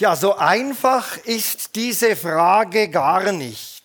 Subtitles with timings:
[0.00, 3.84] Tja, so einfach ist diese Frage gar nicht.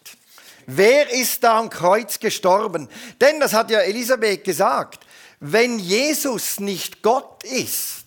[0.66, 2.88] Wer ist da am Kreuz gestorben?
[3.20, 5.06] Denn, das hat ja Elisabeth gesagt,
[5.42, 8.06] wenn Jesus nicht Gott ist,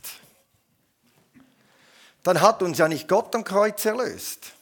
[2.22, 4.52] dann hat uns ja nicht Gott am Kreuz erlöst.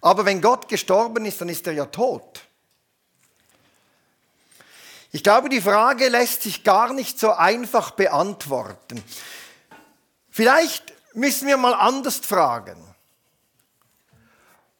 [0.00, 2.40] Aber wenn Gott gestorben ist, dann ist er ja tot.
[5.12, 9.04] Ich glaube, die Frage lässt sich gar nicht so einfach beantworten.
[10.30, 12.82] Vielleicht müssen wir mal anders fragen.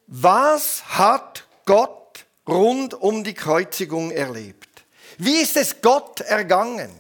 [0.07, 4.85] Was hat Gott rund um die Kreuzigung erlebt?
[5.19, 6.91] Wie ist es Gott ergangen?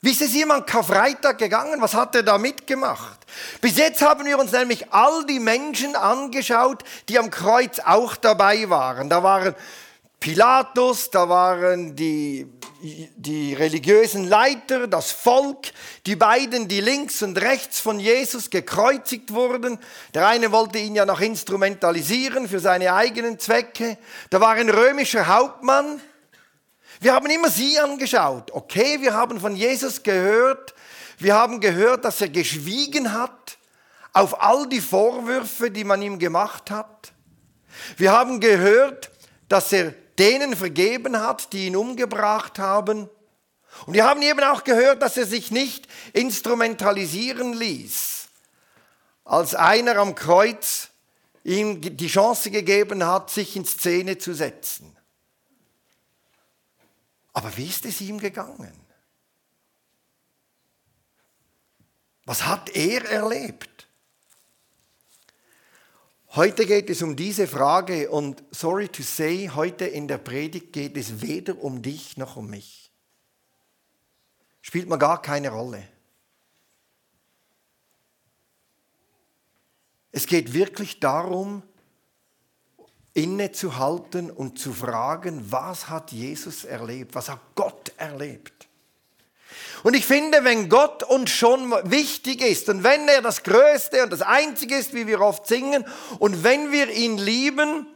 [0.00, 1.80] Wie ist es ihm an Karfreitag gegangen?
[1.80, 3.20] Was hat er da mitgemacht?
[3.60, 8.68] Bis jetzt haben wir uns nämlich all die Menschen angeschaut, die am Kreuz auch dabei
[8.68, 9.08] waren.
[9.08, 9.54] Da waren
[10.22, 12.46] Pilatus, da waren die,
[13.16, 15.72] die religiösen Leiter, das Volk,
[16.06, 19.80] die beiden, die links und rechts von Jesus gekreuzigt wurden.
[20.14, 23.98] Der eine wollte ihn ja noch instrumentalisieren für seine eigenen Zwecke.
[24.30, 26.00] Da war ein römischer Hauptmann.
[27.00, 28.52] Wir haben immer sie angeschaut.
[28.52, 30.72] Okay, wir haben von Jesus gehört.
[31.18, 33.58] Wir haben gehört, dass er geschwiegen hat
[34.12, 37.10] auf all die Vorwürfe, die man ihm gemacht hat.
[37.96, 39.10] Wir haben gehört,
[39.48, 43.08] dass er denen vergeben hat, die ihn umgebracht haben.
[43.86, 48.28] Und wir haben eben auch gehört, dass er sich nicht instrumentalisieren ließ,
[49.24, 50.88] als einer am Kreuz
[51.44, 54.96] ihm die Chance gegeben hat, sich in Szene zu setzen.
[57.32, 58.72] Aber wie ist es ihm gegangen?
[62.24, 63.71] Was hat er erlebt?
[66.34, 70.96] Heute geht es um diese Frage und sorry to say, heute in der Predigt geht
[70.96, 72.90] es weder um dich noch um mich.
[74.62, 75.86] Spielt mir gar keine Rolle.
[80.10, 81.62] Es geht wirklich darum,
[83.12, 88.61] innezuhalten und zu fragen, was hat Jesus erlebt, was hat Gott erlebt.
[89.82, 94.12] Und ich finde, wenn Gott uns schon wichtig ist und wenn er das Größte und
[94.12, 95.84] das Einzige ist, wie wir oft singen,
[96.18, 97.86] und wenn wir ihn lieben,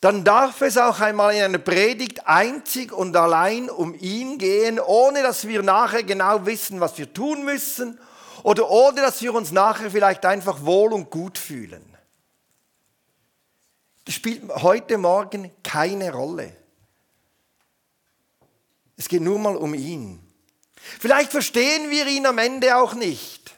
[0.00, 5.22] dann darf es auch einmal in einer Predigt einzig und allein um ihn gehen, ohne
[5.22, 7.98] dass wir nachher genau wissen, was wir tun müssen
[8.44, 11.84] oder ohne dass wir uns nachher vielleicht einfach wohl und gut fühlen.
[14.04, 16.56] Das spielt heute Morgen keine Rolle.
[18.96, 20.27] Es geht nur mal um ihn.
[21.00, 23.54] Vielleicht verstehen wir ihn am Ende auch nicht.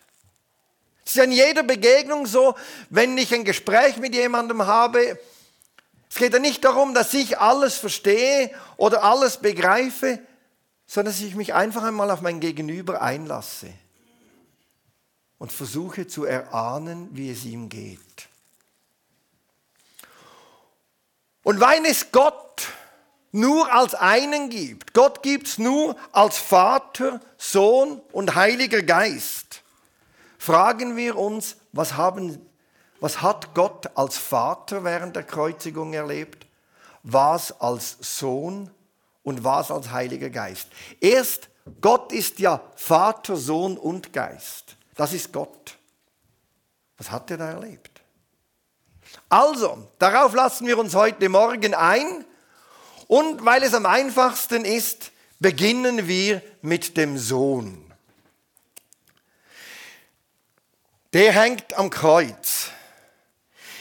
[1.05, 2.55] Es ist ja in jeder Begegnung so,
[2.89, 5.19] wenn ich ein Gespräch mit jemandem habe,
[6.09, 10.19] es geht ja nicht darum, dass ich alles verstehe oder alles begreife,
[10.87, 13.73] sondern dass ich mich einfach einmal auf mein Gegenüber einlasse
[15.39, 18.29] und versuche zu erahnen, wie es ihm geht.
[21.45, 22.50] Und weil es Gott
[23.33, 24.93] nur als einen gibt.
[24.95, 29.63] Gott gibt es nur als Vater, Sohn und Heiliger Geist.
[30.39, 32.45] Fragen wir uns, was, haben,
[33.01, 36.47] was hat Gott als Vater während der Kreuzigung erlebt?
[37.03, 38.71] Was als Sohn
[39.23, 40.69] und was als Heiliger Geist?
[41.01, 41.49] Erst,
[41.81, 44.77] Gott ist ja Vater, Sohn und Geist.
[44.97, 45.77] Das ist Gott.
[46.99, 48.01] Was hat er da erlebt?
[49.29, 52.25] Also, darauf lassen wir uns heute Morgen ein.
[53.11, 55.11] Und weil es am einfachsten ist,
[55.41, 57.93] beginnen wir mit dem Sohn.
[61.13, 62.71] Der hängt am Kreuz.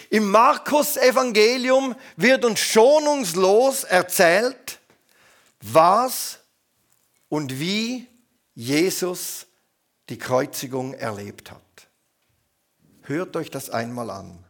[0.10, 4.80] Im Markus Evangelium wird uns schonungslos erzählt,
[5.62, 6.40] was
[7.28, 8.08] und wie
[8.56, 9.46] Jesus
[10.10, 11.62] die Kreuzigung erlebt hat.
[13.04, 14.44] Hört euch das einmal an.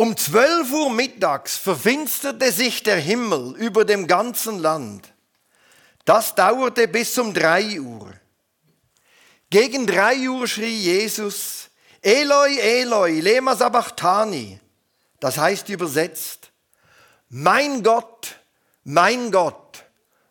[0.00, 5.12] Um 12 Uhr mittags verfinsterte sich der Himmel über dem ganzen Land.
[6.04, 8.12] Das dauerte bis um 3 Uhr.
[9.50, 14.60] Gegen 3 Uhr schrie Jesus, Eloi, Eloi, lema sabachthani.
[15.18, 16.52] Das heißt übersetzt,
[17.28, 18.36] mein Gott,
[18.84, 19.84] mein Gott,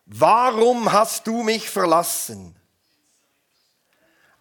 [0.06, 2.56] warum hast du mich verlassen?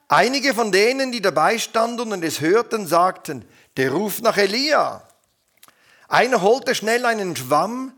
[0.08, 3.44] Einige von denen, die dabei standen und es hörten, sagten,
[3.76, 5.07] der ruft nach Elia.
[6.08, 7.94] Einer holte schnell einen Schwamm,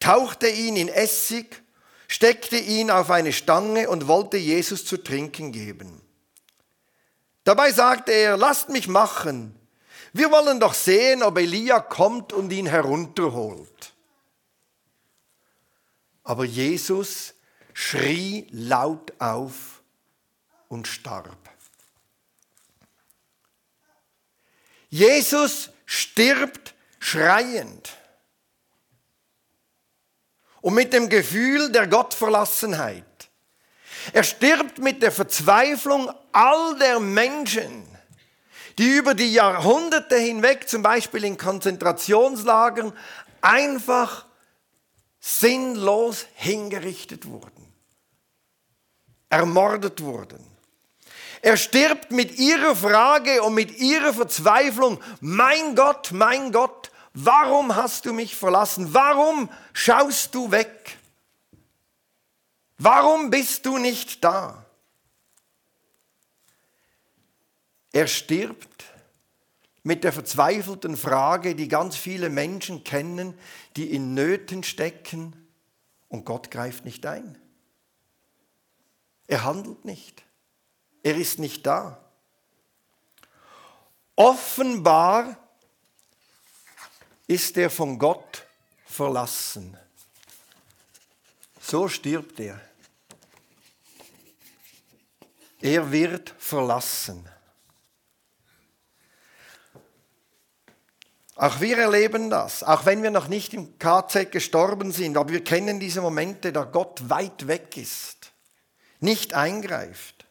[0.00, 1.62] tauchte ihn in Essig,
[2.08, 6.00] steckte ihn auf eine Stange und wollte Jesus zu trinken geben.
[7.44, 9.58] Dabei sagte er, lasst mich machen.
[10.12, 13.92] Wir wollen doch sehen, ob Elia kommt und ihn herunterholt.
[16.24, 17.34] Aber Jesus
[17.72, 19.82] schrie laut auf,
[20.72, 21.50] und starb.
[24.88, 26.71] Jesus stirbt
[27.02, 27.96] schreiend
[30.60, 33.04] und mit dem Gefühl der Gottverlassenheit.
[34.12, 37.84] Er stirbt mit der Verzweiflung all der Menschen,
[38.78, 42.92] die über die Jahrhunderte hinweg, zum Beispiel in Konzentrationslagern,
[43.40, 44.26] einfach
[45.18, 47.72] sinnlos hingerichtet wurden,
[49.28, 50.46] ermordet wurden.
[51.42, 58.06] Er stirbt mit ihrer Frage und mit ihrer Verzweiflung, mein Gott, mein Gott, warum hast
[58.06, 58.94] du mich verlassen?
[58.94, 60.98] Warum schaust du weg?
[62.78, 64.64] Warum bist du nicht da?
[67.92, 68.84] Er stirbt
[69.82, 73.38] mit der verzweifelten Frage, die ganz viele Menschen kennen,
[73.76, 75.34] die in Nöten stecken
[76.08, 77.38] und Gott greift nicht ein.
[79.26, 80.24] Er handelt nicht.
[81.02, 81.98] Er ist nicht da.
[84.14, 85.36] Offenbar
[87.26, 88.46] ist er von Gott
[88.84, 89.76] verlassen.
[91.60, 92.60] So stirbt er.
[95.60, 97.28] Er wird verlassen.
[101.36, 105.42] Auch wir erleben das, auch wenn wir noch nicht im KZ gestorben sind, aber wir
[105.42, 108.32] kennen diese Momente, da Gott weit weg ist,
[109.00, 110.26] nicht eingreift.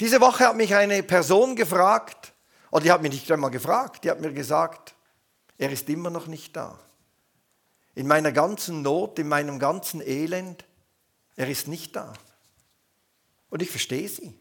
[0.00, 2.32] Diese Woche hat mich eine Person gefragt,
[2.70, 4.94] oder die hat mich nicht einmal gefragt, die hat mir gesagt,
[5.60, 6.80] er ist immer noch nicht da.
[7.94, 10.64] In meiner ganzen Not, in meinem ganzen Elend,
[11.36, 12.14] er ist nicht da.
[13.50, 14.32] Und ich verstehe sie.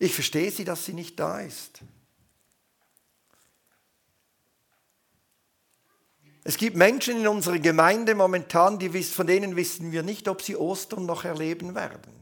[0.00, 1.80] Ich verstehe sie, dass sie nicht da ist.
[6.42, 10.56] Es gibt Menschen in unserer Gemeinde momentan, die, von denen wissen wir nicht, ob sie
[10.56, 12.12] Ostern noch erleben werden.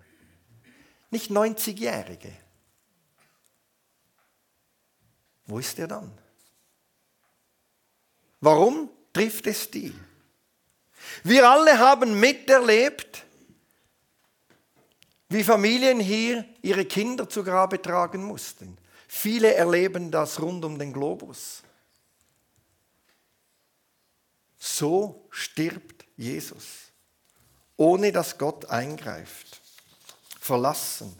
[1.10, 2.32] Nicht 90-Jährige.
[5.46, 6.12] Wo ist er dann?
[8.40, 9.94] Warum trifft es die?
[11.24, 13.24] Wir alle haben miterlebt,
[15.28, 18.76] wie Familien hier ihre Kinder zu Grabe tragen mussten.
[19.06, 21.62] Viele erleben das rund um den Globus.
[24.58, 26.92] So stirbt Jesus,
[27.76, 29.60] ohne dass Gott eingreift.
[30.38, 31.16] Verlassen.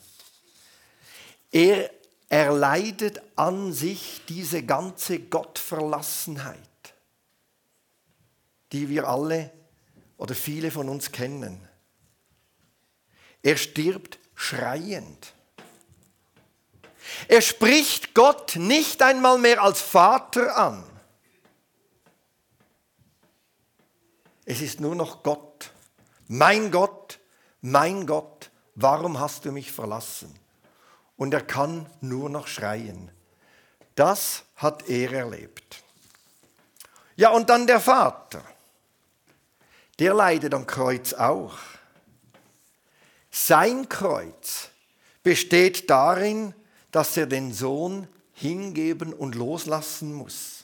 [1.50, 1.90] Er
[2.28, 6.69] erleidet an sich diese ganze Gottverlassenheit,
[8.72, 9.50] die wir alle
[10.17, 11.67] oder viele von uns kennen.
[13.43, 15.32] Er stirbt schreiend.
[17.28, 20.84] Er spricht Gott nicht einmal mehr als Vater an.
[24.44, 25.72] Es ist nur noch Gott.
[26.28, 27.19] Mein Gott,
[27.61, 30.34] mein Gott, warum hast du mich verlassen?
[31.17, 33.11] Und er kann nur noch schreien.
[33.94, 35.82] Das hat er erlebt.
[37.17, 38.43] Ja, und dann der Vater.
[40.00, 41.56] Der leidet am Kreuz auch.
[43.31, 44.70] Sein Kreuz
[45.23, 46.55] besteht darin,
[46.91, 50.61] dass er den Sohn hingeben und loslassen muss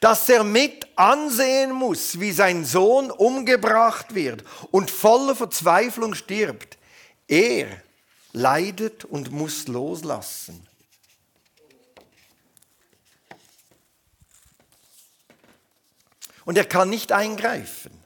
[0.00, 6.78] dass er mit ansehen muss, wie sein Sohn umgebracht wird und voller Verzweiflung stirbt.
[7.28, 7.68] Er
[8.32, 10.66] leidet und muss loslassen.
[16.44, 17.99] Und er kann nicht eingreifen.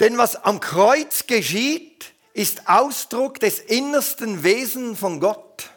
[0.00, 5.70] Denn was am Kreuz geschieht, ist Ausdruck des innersten Wesens von Gott.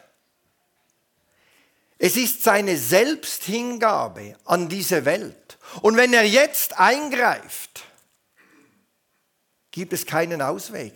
[1.98, 5.58] Es ist seine Selbsthingabe an diese Welt.
[5.82, 7.84] Und wenn er jetzt eingreift,
[9.70, 10.92] gibt es keinen Ausweg.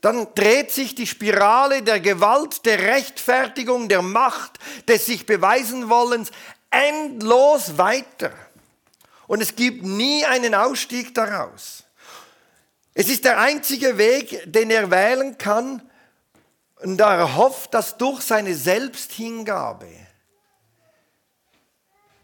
[0.00, 6.30] Dann dreht sich die Spirale der Gewalt, der Rechtfertigung, der Macht, des sich beweisen wollens
[6.70, 8.32] endlos weiter.
[9.26, 11.84] Und es gibt nie einen Ausstieg daraus.
[12.94, 15.82] Es ist der einzige Weg, den er wählen kann,
[16.82, 19.88] und er hofft, dass durch seine Selbsthingabe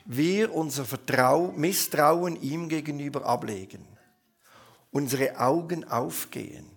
[0.04, 3.86] wir unser Vertrauen, Misstrauen ihm gegenüber ablegen,
[4.90, 6.70] unsere Augen aufgehen,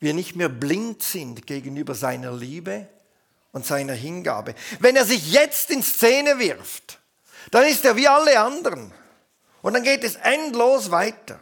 [0.00, 2.88] wir nicht mehr blind sind gegenüber seiner Liebe
[3.52, 4.54] und seiner Hingabe.
[4.80, 7.00] Wenn er sich jetzt in Szene wirft,
[7.50, 8.92] dann ist er wie alle anderen
[9.64, 11.40] und dann geht es endlos weiter.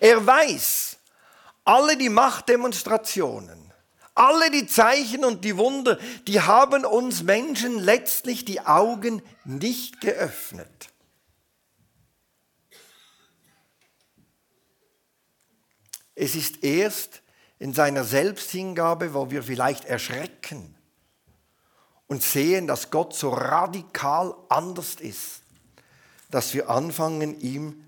[0.00, 0.98] Er weiß,
[1.64, 3.72] alle die Machtdemonstrationen,
[4.14, 10.90] alle die Zeichen und die Wunder, die haben uns Menschen letztlich die Augen nicht geöffnet.
[16.20, 17.22] es ist erst
[17.58, 20.76] in seiner Selbsthingabe, wo wir vielleicht erschrecken
[22.08, 25.39] und sehen, dass Gott so radikal anders ist,
[26.30, 27.84] dass wir anfangen, ihm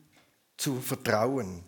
[0.57, 1.65] zu vertrauen.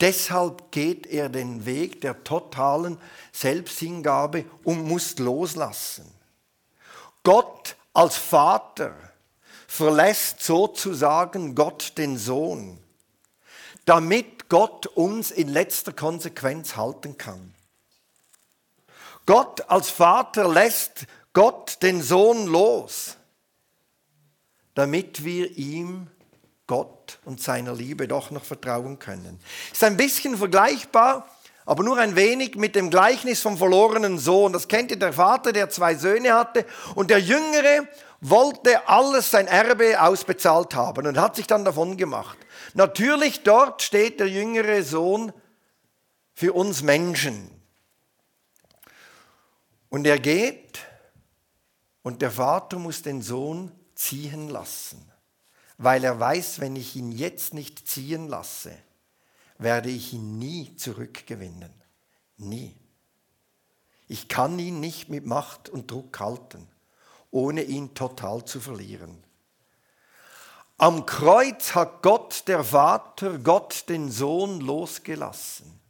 [0.00, 2.98] Deshalb geht er den Weg der totalen
[3.32, 6.10] Selbsthingabe und muss loslassen.
[7.22, 8.94] Gott als Vater
[9.66, 12.78] verlässt sozusagen Gott den Sohn,
[13.84, 17.54] damit Gott uns in letzter Konsequenz halten kann.
[19.24, 23.16] Gott als Vater lässt Gott den Sohn los,
[24.76, 26.06] damit wir ihm,
[26.66, 29.40] Gott und seiner Liebe doch noch vertrauen können.
[29.72, 31.28] Ist ein bisschen vergleichbar,
[31.64, 34.52] aber nur ein wenig mit dem Gleichnis vom verlorenen Sohn.
[34.52, 37.88] Das kennt ihr, der Vater, der zwei Söhne hatte und der Jüngere
[38.20, 42.36] wollte alles sein Erbe ausbezahlt haben und hat sich dann davon gemacht.
[42.74, 45.32] Natürlich dort steht der jüngere Sohn
[46.34, 47.50] für uns Menschen.
[49.88, 50.80] Und er geht
[52.02, 55.10] und der Vater muss den Sohn ziehen lassen,
[55.78, 58.76] weil er weiß, wenn ich ihn jetzt nicht ziehen lasse,
[59.58, 61.72] werde ich ihn nie zurückgewinnen.
[62.36, 62.76] Nie.
[64.06, 66.68] Ich kann ihn nicht mit Macht und Druck halten,
[67.30, 69.24] ohne ihn total zu verlieren.
[70.78, 75.80] Am Kreuz hat Gott, der Vater, Gott, den Sohn losgelassen,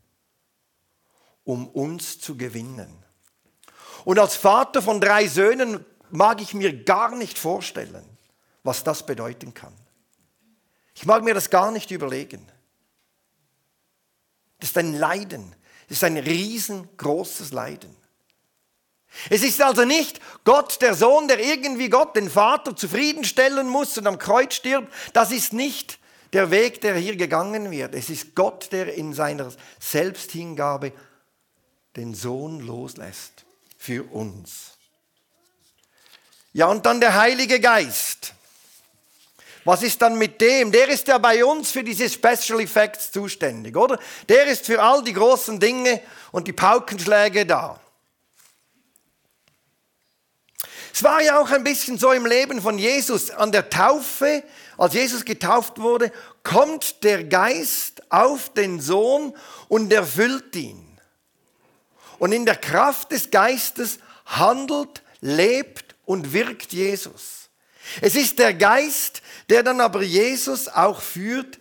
[1.44, 3.04] um uns zu gewinnen.
[4.04, 5.84] Und als Vater von drei Söhnen
[6.16, 8.04] mag ich mir gar nicht vorstellen,
[8.62, 9.75] was das bedeuten kann.
[10.94, 12.46] Ich mag mir das gar nicht überlegen.
[14.58, 15.54] Das ist ein Leiden.
[15.88, 17.94] Das ist ein riesengroßes Leiden.
[19.30, 24.06] Es ist also nicht Gott, der Sohn, der irgendwie Gott, den Vater, zufriedenstellen muss und
[24.06, 24.92] am Kreuz stirbt.
[25.12, 25.99] Das ist nicht
[26.32, 27.94] der Weg, der hier gegangen wird.
[27.94, 30.92] Es ist Gott, der in seiner Selbsthingabe
[31.94, 33.46] den Sohn loslässt
[33.78, 34.75] für uns.
[36.56, 38.32] Ja, und dann der Heilige Geist.
[39.66, 40.72] Was ist dann mit dem?
[40.72, 43.98] Der ist ja bei uns für diese Special Effects zuständig, oder?
[44.26, 46.00] Der ist für all die großen Dinge
[46.32, 47.78] und die Paukenschläge da.
[50.94, 53.30] Es war ja auch ein bisschen so im Leben von Jesus.
[53.30, 54.42] An der Taufe,
[54.78, 56.10] als Jesus getauft wurde,
[56.42, 59.36] kommt der Geist auf den Sohn
[59.68, 60.98] und erfüllt ihn.
[62.18, 67.50] Und in der Kraft des Geistes handelt, lebt und wirkt Jesus.
[68.00, 69.20] Es ist der Geist,
[69.50, 71.58] der dann aber Jesus auch führt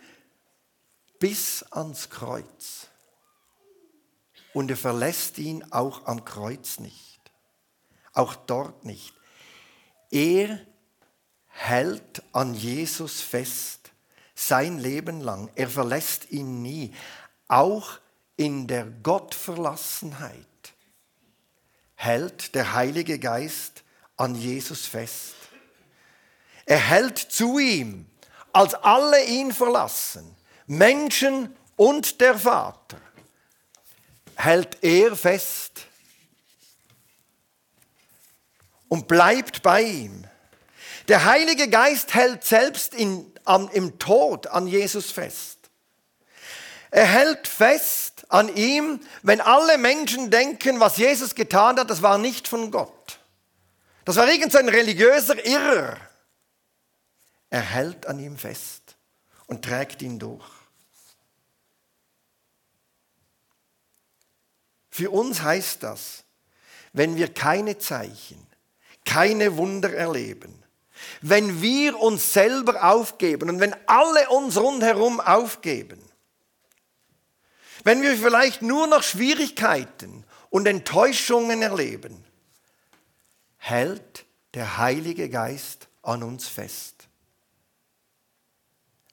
[1.18, 2.86] bis ans Kreuz.
[4.54, 7.20] Und er verlässt ihn auch am Kreuz nicht.
[8.14, 9.12] Auch dort nicht.
[10.10, 10.58] Er
[11.48, 13.90] hält an Jesus fest,
[14.34, 15.50] sein Leben lang.
[15.54, 16.94] Er verlässt ihn nie.
[17.48, 17.98] Auch
[18.36, 20.46] in der Gottverlassenheit
[21.94, 23.84] hält der Heilige Geist
[24.16, 25.34] an Jesus fest.
[26.64, 28.06] Er hält zu ihm,
[28.52, 30.34] als alle ihn verlassen,
[30.66, 33.00] Menschen und der Vater,
[34.34, 35.86] hält er fest
[38.88, 40.24] und bleibt bei ihm.
[41.08, 45.58] Der Heilige Geist hält selbst in, am, im Tod an Jesus fest.
[46.90, 52.18] Er hält fest an ihm, wenn alle Menschen denken, was Jesus getan hat, das war
[52.18, 53.15] nicht von Gott.
[54.06, 55.96] Das war irgendein religiöser Irrer.
[57.50, 58.96] Er hält an ihm fest
[59.48, 60.48] und trägt ihn durch.
[64.90, 66.22] Für uns heißt das,
[66.92, 68.46] wenn wir keine Zeichen,
[69.04, 70.62] keine Wunder erleben,
[71.20, 76.00] wenn wir uns selber aufgeben und wenn alle uns rundherum aufgeben,
[77.82, 82.24] wenn wir vielleicht nur noch Schwierigkeiten und Enttäuschungen erleben,
[83.68, 87.08] hält der Heilige Geist an uns fest.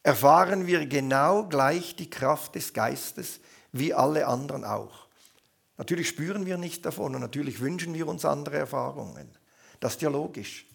[0.04, 3.40] Erfahren wir genau gleich die Kraft des Geistes
[3.72, 5.08] wie alle anderen auch.
[5.78, 9.28] Natürlich spüren wir nichts davon und natürlich wünschen wir uns andere Erfahrungen.
[9.80, 10.68] Das ist ja logisch.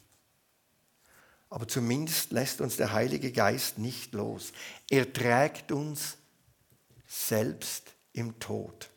[1.48, 4.52] Aber zumindest lässt uns der Heilige Geist nicht los.
[4.90, 6.16] Er trägt uns
[7.06, 8.90] selbst im Tod.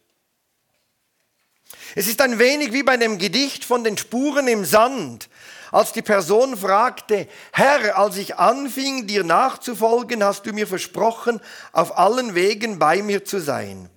[1.96, 5.30] Es ist ein wenig wie bei dem Gedicht von den Spuren im Sand,
[5.72, 11.40] als die Person fragte, Herr, als ich anfing, dir nachzufolgen, hast du mir versprochen,
[11.72, 13.90] auf allen Wegen bei mir zu sein.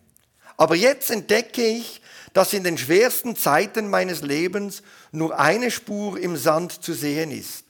[0.56, 2.00] Aber jetzt entdecke ich,
[2.32, 7.64] dass in den schwersten Zeiten meines Lebens nur eine Spur im Sand zu sehen ist.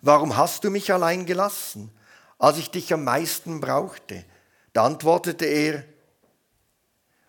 [0.00, 1.90] Warum hast du mich allein gelassen,
[2.38, 4.24] als ich dich am meisten brauchte?
[4.72, 5.84] Da antwortete er,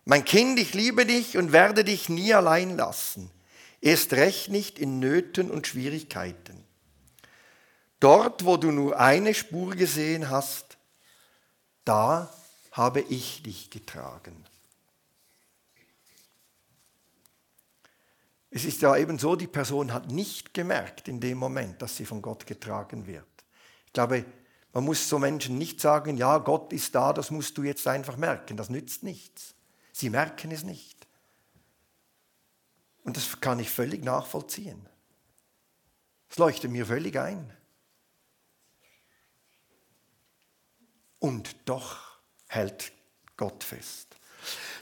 [0.04, 3.30] Mein Kind, ich liebe dich und werde dich nie allein lassen.
[3.80, 6.64] Erst recht nicht in Nöten und Schwierigkeiten.
[8.00, 10.76] Dort, wo du nur eine Spur gesehen hast,
[11.84, 12.32] da
[12.72, 14.44] habe ich dich getragen.
[18.50, 22.04] Es ist ja eben so, die Person hat nicht gemerkt in dem Moment, dass sie
[22.04, 23.24] von Gott getragen wird.
[23.86, 24.24] Ich glaube,
[24.72, 28.16] man muss so Menschen nicht sagen, ja, Gott ist da, das musst du jetzt einfach
[28.16, 28.56] merken.
[28.56, 29.54] Das nützt nichts.
[29.94, 31.06] Sie merken es nicht.
[33.04, 34.88] Und das kann ich völlig nachvollziehen.
[36.28, 37.50] Es leuchtet mir völlig ein.
[41.20, 42.92] Und doch hält
[43.36, 44.16] Gott fest.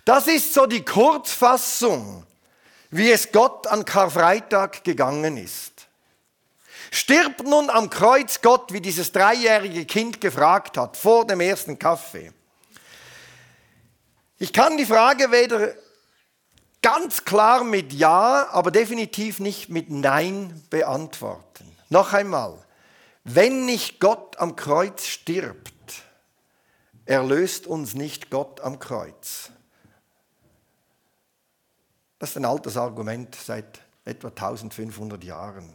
[0.05, 2.27] Das ist so die Kurzfassung
[2.93, 5.89] wie es Gott an Karfreitag gegangen ist.
[6.91, 12.33] Stirbt nun am Kreuz Gott, wie dieses dreijährige Kind gefragt hat, vor dem ersten Kaffee.
[14.43, 15.73] Ich kann die Frage weder
[16.83, 21.65] ganz klar mit Ja, aber definitiv nicht mit Nein beantworten.
[21.91, 22.59] Noch einmal,
[23.23, 26.03] wenn nicht Gott am Kreuz stirbt,
[27.05, 29.53] erlöst uns nicht Gott am Kreuz.
[32.19, 35.73] Das ist ein altes Argument seit etwa 1500 Jahren.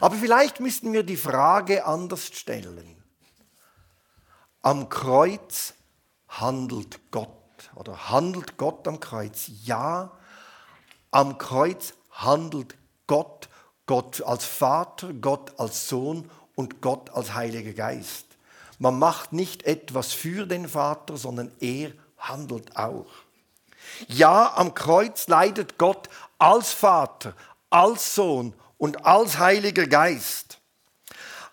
[0.00, 3.00] Aber vielleicht müssten wir die Frage anders stellen.
[4.62, 5.74] Am Kreuz
[6.26, 7.37] handelt Gott
[7.74, 9.50] oder handelt Gott am Kreuz?
[9.64, 10.12] Ja,
[11.10, 13.48] am Kreuz handelt Gott,
[13.86, 18.26] Gott als Vater, Gott als Sohn und Gott als Heiliger Geist.
[18.78, 23.06] Man macht nicht etwas für den Vater, sondern er handelt auch.
[24.06, 26.08] Ja, am Kreuz leidet Gott
[26.38, 27.34] als Vater,
[27.70, 30.60] als Sohn und als Heiliger Geist.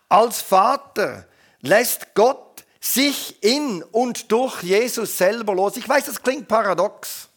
[0.10, 1.26] Als Vater
[1.62, 2.45] lässt Gott
[2.86, 5.78] sich in und durch Jesus selber los.
[5.78, 7.30] Ich weiß, das klingt paradox.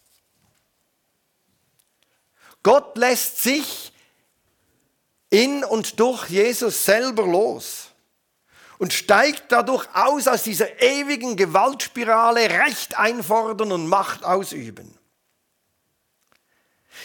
[2.61, 3.91] Gott lässt sich
[5.29, 7.89] in und durch Jesus selber los
[8.77, 14.97] und steigt dadurch aus aus dieser ewigen Gewaltspirale, Recht einfordern und Macht ausüben.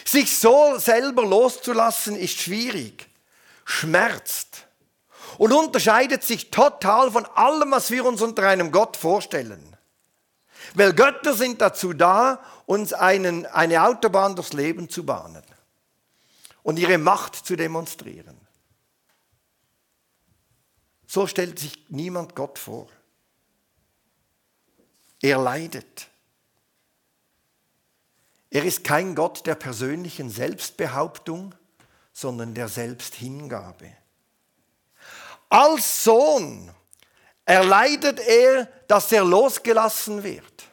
[0.05, 3.09] Sich so selber loszulassen ist schwierig,
[3.64, 4.63] schmerzt
[5.38, 9.77] und unterscheidet sich total von allem, was wir uns unter einem Gott vorstellen.
[10.75, 15.42] Weil Götter sind dazu da, uns einen, eine Autobahn durchs Leben zu bahnen
[16.62, 18.37] und ihre Macht zu demonstrieren.
[21.07, 22.88] So stellt sich niemand Gott vor.
[25.20, 26.09] Er leidet.
[28.51, 31.55] Er ist kein Gott der persönlichen Selbstbehauptung,
[32.12, 33.92] sondern der Selbsthingabe.
[35.55, 36.69] Als Sohn
[37.45, 40.64] erleidet er, dass er losgelassen wird,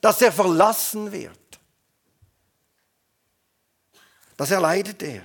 [0.00, 1.38] dass er verlassen wird.
[4.38, 5.22] Das erleidet er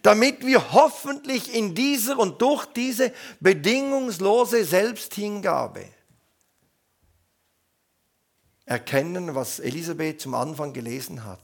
[0.00, 5.86] damit wir hoffentlich in dieser und durch diese bedingungslose Selbsthingabe
[8.64, 11.40] erkennen, was Elisabeth zum Anfang gelesen hat.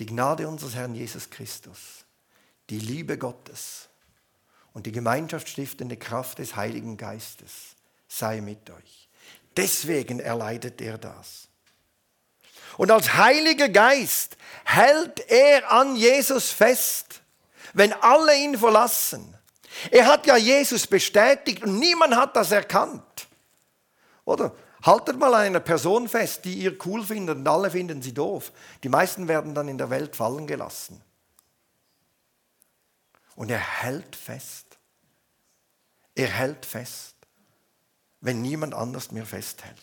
[0.00, 2.04] Die Gnade unseres Herrn Jesus Christus,
[2.68, 3.88] die Liebe Gottes
[4.72, 7.76] und die gemeinschaftsstiftende Kraft des Heiligen Geistes
[8.08, 9.08] sei mit euch.
[9.56, 11.48] Deswegen erleidet er das.
[12.78, 17.20] Und als Heiliger Geist hält er an Jesus fest,
[17.74, 19.36] wenn alle ihn verlassen.
[19.90, 23.02] Er hat ja Jesus bestätigt und niemand hat das erkannt.
[24.24, 24.54] Oder?
[24.82, 28.52] Haltet mal eine Person fest, die ihr cool findet und alle finden sie doof.
[28.82, 31.00] Die meisten werden dann in der Welt fallen gelassen.
[33.34, 34.78] Und er hält fest.
[36.14, 37.16] Er hält fest,
[38.20, 39.76] wenn niemand anders mehr festhält.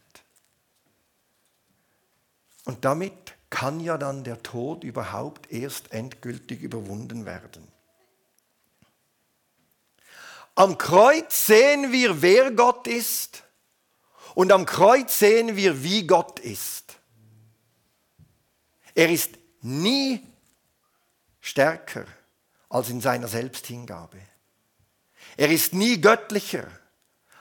[2.65, 7.67] Und damit kann ja dann der Tod überhaupt erst endgültig überwunden werden.
[10.53, 13.43] Am Kreuz sehen wir, wer Gott ist
[14.35, 16.99] und am Kreuz sehen wir, wie Gott ist.
[18.93, 19.31] Er ist
[19.61, 20.21] nie
[21.39, 22.05] stärker
[22.69, 24.19] als in seiner Selbsthingabe.
[25.37, 26.67] Er ist nie göttlicher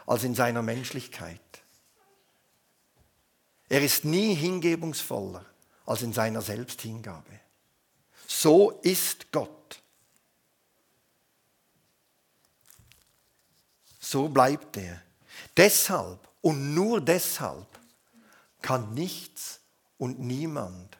[0.07, 1.41] als in seiner Menschlichkeit.
[3.69, 5.45] Er ist nie hingebungsvoller
[5.85, 7.41] als in seiner Selbsthingabe.
[8.27, 9.81] So ist Gott.
[14.01, 15.03] So bleibt er.
[15.57, 17.67] Deshalb und nur deshalb
[18.62, 19.61] kann nichts
[19.99, 20.97] und niemand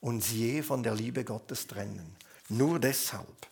[0.00, 2.16] uns je von der Liebe Gottes trennen.
[2.48, 3.48] Nur deshalb.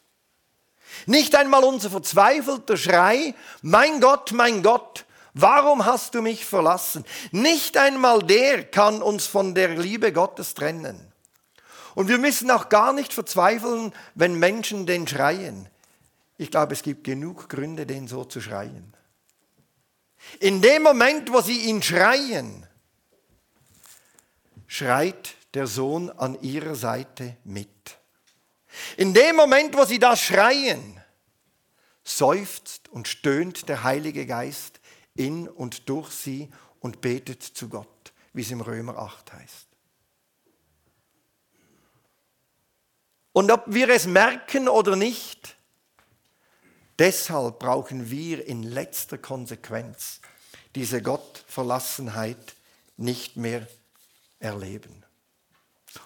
[1.07, 5.07] Nicht einmal unser verzweifelter Schrei, mein Gott, mein Gott,
[5.39, 7.05] Warum hast du mich verlassen?
[7.31, 11.13] Nicht einmal der kann uns von der Liebe Gottes trennen.
[11.95, 15.69] Und wir müssen auch gar nicht verzweifeln, wenn Menschen den schreien.
[16.39, 18.95] Ich glaube, es gibt genug Gründe, den so zu schreien.
[20.41, 22.67] In dem Moment, wo sie ihn schreien,
[24.67, 27.99] schreit der Sohn an ihrer Seite mit.
[28.97, 31.01] In dem Moment, wo sie das schreien,
[32.05, 34.81] seufzt und stöhnt der Heilige Geist
[35.15, 39.67] in und durch sie und betet zu Gott, wie es im Römer 8 heißt.
[43.33, 45.57] Und ob wir es merken oder nicht,
[46.99, 50.21] deshalb brauchen wir in letzter Konsequenz
[50.75, 52.55] diese Gottverlassenheit
[52.97, 53.67] nicht mehr
[54.39, 55.05] erleben.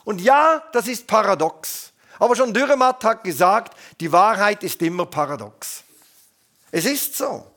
[0.05, 1.90] Und ja, das ist paradox.
[2.21, 5.83] Aber schon Dürrematt hat gesagt, die Wahrheit ist immer paradox.
[6.71, 7.51] Es ist so.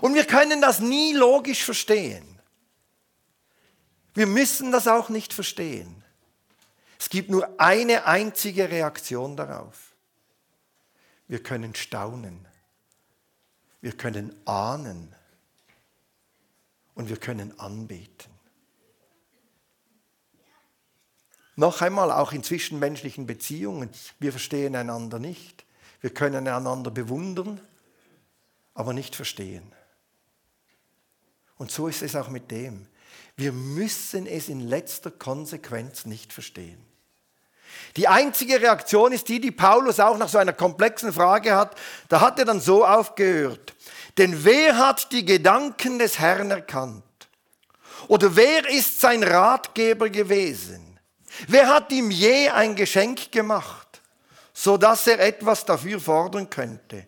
[0.00, 2.40] Und wir können das nie logisch verstehen.
[4.14, 6.04] Wir müssen das auch nicht verstehen.
[6.98, 9.92] Es gibt nur eine einzige Reaktion darauf.
[11.26, 12.46] Wir können staunen.
[13.80, 15.12] Wir können ahnen.
[16.94, 18.35] Und wir können anbeten.
[21.56, 23.88] Noch einmal, auch in zwischenmenschlichen Beziehungen,
[24.18, 25.64] wir verstehen einander nicht.
[26.02, 27.60] Wir können einander bewundern,
[28.74, 29.72] aber nicht verstehen.
[31.56, 32.86] Und so ist es auch mit dem.
[33.36, 36.78] Wir müssen es in letzter Konsequenz nicht verstehen.
[37.96, 41.74] Die einzige Reaktion ist die, die Paulus auch nach so einer komplexen Frage hat.
[42.08, 43.74] Da hat er dann so aufgehört.
[44.18, 47.02] Denn wer hat die Gedanken des Herrn erkannt?
[48.08, 50.85] Oder wer ist sein Ratgeber gewesen?
[51.48, 54.00] Wer hat ihm je ein Geschenk gemacht,
[54.52, 57.06] so dass er etwas dafür fordern könnte?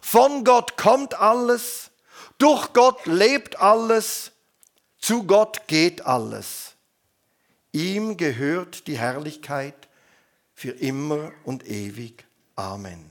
[0.00, 1.90] Von Gott kommt alles,
[2.38, 4.32] durch Gott lebt alles,
[4.98, 6.74] zu Gott geht alles.
[7.72, 9.88] Ihm gehört die Herrlichkeit
[10.54, 12.24] für immer und ewig.
[12.54, 13.10] Amen.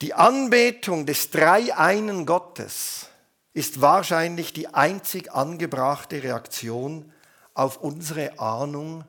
[0.00, 3.08] Die Anbetung des dreieinen Gottes
[3.52, 7.12] ist wahrscheinlich die einzig angebrachte Reaktion
[7.54, 9.04] auf unsere Ahnung,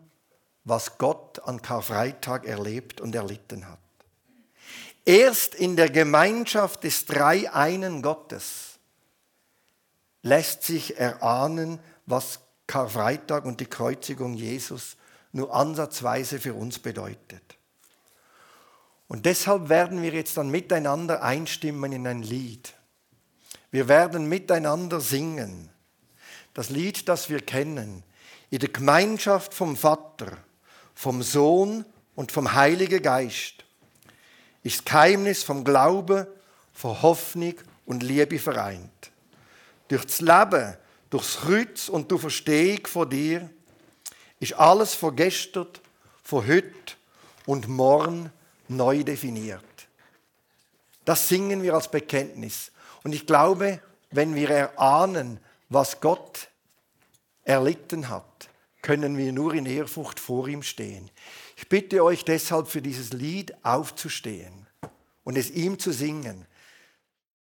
[0.63, 3.79] was Gott an Karfreitag erlebt und erlitten hat.
[5.05, 8.79] Erst in der Gemeinschaft des Dreieinen Gottes
[10.23, 14.97] lässt sich erahnen, was Karfreitag und die Kreuzigung Jesus
[15.31, 17.57] nur ansatzweise für uns bedeutet.
[19.07, 22.73] Und deshalb werden wir jetzt dann miteinander einstimmen in ein Lied.
[23.69, 25.69] Wir werden miteinander singen.
[26.55, 28.03] Das Lied, das wir kennen,
[28.49, 30.37] in der Gemeinschaft vom Vater,
[30.93, 33.65] vom Sohn und vom Heiligen Geist
[34.65, 36.25] ist das Geheimnis vom Glauben,
[36.73, 37.53] von Hoffnung
[37.85, 39.11] und Liebe vereint.
[39.87, 40.75] Durch das Leben,
[41.11, 43.49] durchs Kreuz und durch Verstehung von dir
[44.39, 45.67] ist alles von gestern,
[46.23, 46.95] von heute
[47.45, 48.31] und morgen
[48.67, 49.63] neu definiert.
[51.05, 52.71] Das singen wir als Bekenntnis.
[53.03, 53.79] Und ich glaube,
[54.09, 56.47] wenn wir erahnen, was Gott
[57.45, 58.49] erlitten hat,
[58.81, 61.09] können wir nur in Ehrfurcht vor ihm stehen.
[61.55, 64.67] Ich bitte euch deshalb für dieses Lied aufzustehen
[65.23, 66.45] und es ihm zu singen.